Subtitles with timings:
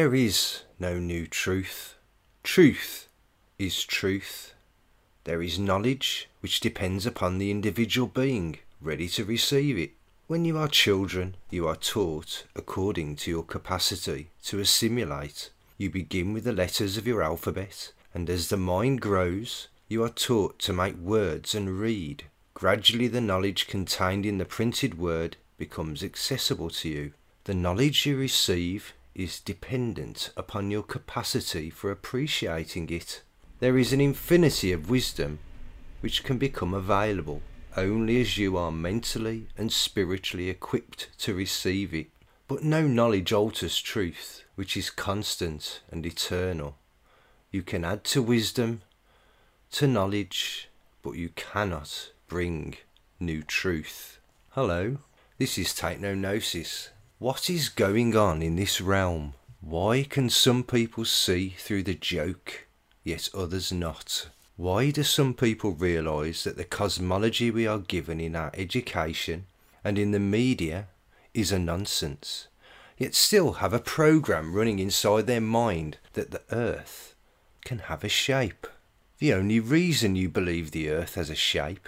[0.00, 1.96] There is no new truth.
[2.42, 3.08] Truth
[3.58, 4.54] is truth.
[5.24, 9.90] There is knowledge which depends upon the individual being ready to receive it.
[10.26, 15.50] When you are children, you are taught according to your capacity to assimilate.
[15.76, 20.08] You begin with the letters of your alphabet, and as the mind grows, you are
[20.08, 22.24] taught to make words and read.
[22.54, 27.12] Gradually, the knowledge contained in the printed word becomes accessible to you.
[27.44, 33.22] The knowledge you receive is dependent upon your capacity for appreciating it.
[33.58, 35.38] There is an infinity of wisdom
[36.00, 37.42] which can become available
[37.76, 42.08] only as you are mentally and spiritually equipped to receive it.
[42.48, 46.76] But no knowledge alters truth, which is constant and eternal.
[47.50, 48.82] You can add to wisdom,
[49.72, 50.68] to knowledge,
[51.02, 52.76] but you cannot bring
[53.20, 54.18] new truth.
[54.50, 54.98] Hello,
[55.38, 56.90] this is Take No Gnosis.
[57.20, 59.34] What is going on in this realm?
[59.60, 62.66] Why can some people see through the joke
[63.04, 64.30] yet others not?
[64.56, 69.44] Why do some people realise that the cosmology we are given in our education
[69.84, 70.86] and in the media
[71.34, 72.48] is a nonsense,
[72.96, 77.14] yet still have a program running inside their mind that the earth
[77.66, 78.66] can have a shape?
[79.18, 81.86] The only reason you believe the earth has a shape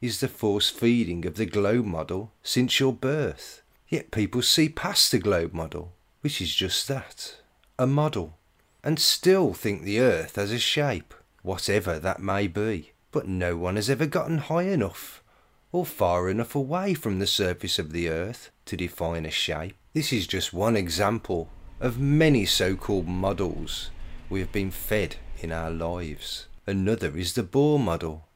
[0.00, 3.62] is the force feeding of the globe model since your birth.
[3.88, 7.36] Yet people see past the globe model, which is just that
[7.78, 8.38] a model
[8.82, 12.92] and still think the earth has a shape, whatever that may be.
[13.10, 15.22] But no one has ever gotten high enough
[15.72, 19.74] or far enough away from the surface of the earth to define a shape.
[19.92, 21.48] This is just one example
[21.80, 23.90] of many so called models
[24.28, 26.46] we have been fed in our lives.
[26.66, 28.26] Another is the Bohr model.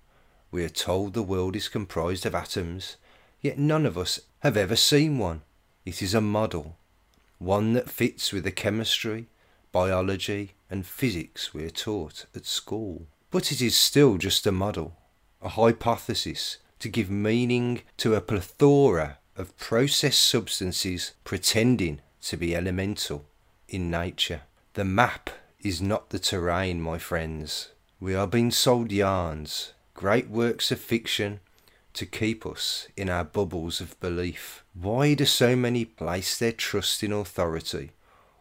[0.51, 2.97] We are told the world is comprised of atoms,
[3.41, 5.43] yet none of us have ever seen one.
[5.85, 6.77] It is a model,
[7.39, 9.27] one that fits with the chemistry,
[9.73, 13.07] biology, and physics we are taught at school.
[13.31, 14.97] But it is still just a model,
[15.41, 23.25] a hypothesis to give meaning to a plethora of processed substances pretending to be elemental
[23.69, 24.43] in nature.
[24.75, 25.31] The map
[25.61, 27.71] is not the terrain, my friends.
[27.99, 31.41] We are being sold yarns, great works of fiction
[31.95, 34.65] to keep us in our bubbles of belief.
[34.75, 37.91] Why do so many place their trust in authority,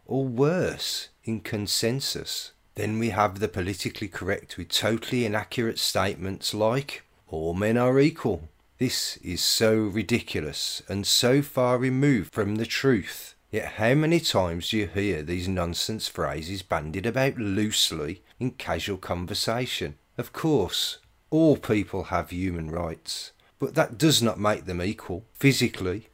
[0.06, 2.52] or worse, in consensus?
[2.74, 8.48] Then we have the politically correct with totally inaccurate statements like, all men are equal.
[8.78, 13.34] This is so ridiculous and so far removed from the truth.
[13.50, 18.96] Yet how many times do you hear these nonsense phrases bandied about loosely in casual
[18.96, 19.96] conversation?
[20.16, 20.98] Of course,
[21.30, 26.08] all people have human rights, but that does not make them equal, physically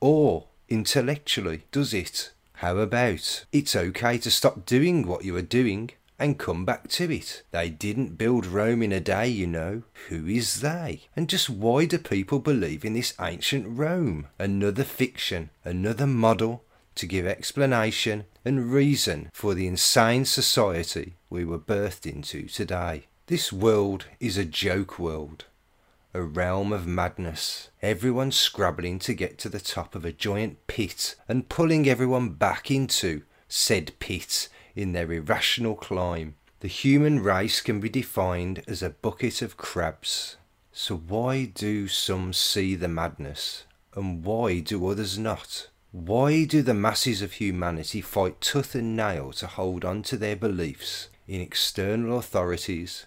[0.00, 2.32] or intellectually, does it?
[2.54, 7.12] How about it's okay to stop doing what you are doing and come back to
[7.12, 7.42] it?
[7.50, 9.82] They didn't build Rome in a day, you know.
[10.08, 11.02] Who is they?
[11.14, 14.28] And just why do people believe in this ancient Rome?
[14.38, 16.62] Another fiction, another model
[16.94, 23.04] to give explanation and reason for the insane society we were birthed into today.
[23.26, 25.44] This world is a joke world
[26.16, 31.14] a realm of madness, everyone scrabbling to get to the top of a giant pit
[31.28, 36.34] and pulling everyone back into said pit in their irrational climb.
[36.60, 40.38] The human race can be defined as a bucket of crabs.
[40.72, 43.64] So why do some see the madness
[43.94, 45.68] and why do others not?
[45.92, 50.36] Why do the masses of humanity fight tooth and nail to hold on to their
[50.36, 53.04] beliefs in external authorities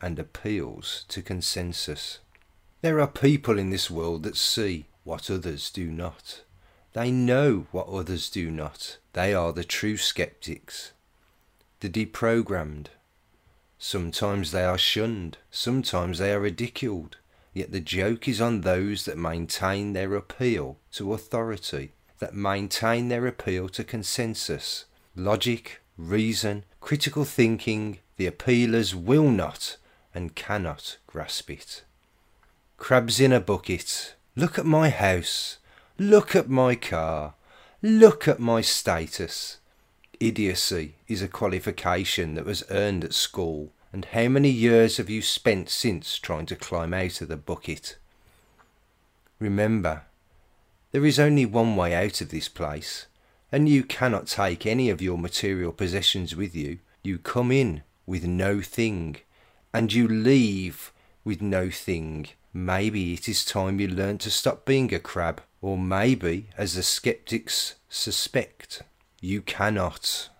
[0.00, 2.20] and appeals to consensus?
[2.86, 6.42] There are people in this world that see what others do not.
[6.92, 8.98] They know what others do not.
[9.12, 10.92] They are the true skeptics,
[11.80, 12.86] the deprogrammed.
[13.76, 17.16] Sometimes they are shunned, sometimes they are ridiculed,
[17.52, 21.90] yet the joke is on those that maintain their appeal to authority,
[22.20, 24.84] that maintain their appeal to consensus,
[25.16, 27.98] logic, reason, critical thinking.
[28.16, 29.76] The appealers will not
[30.14, 31.82] and cannot grasp it.
[32.78, 34.14] Crabs in a bucket.
[34.36, 35.58] Look at my house.
[35.98, 37.34] Look at my car.
[37.82, 39.58] Look at my status.
[40.20, 43.72] Idiocy is a qualification that was earned at school.
[43.92, 47.96] And how many years have you spent since trying to climb out of the bucket?
[49.38, 50.02] Remember,
[50.92, 53.06] there is only one way out of this place,
[53.50, 56.78] and you cannot take any of your material possessions with you.
[57.02, 59.16] You come in with no thing,
[59.72, 60.92] and you leave
[61.24, 62.28] with no thing.
[62.56, 66.82] Maybe it is time you learned to stop being a crab, or maybe, as the
[66.82, 68.82] skeptics suspect,
[69.20, 70.30] You cannot.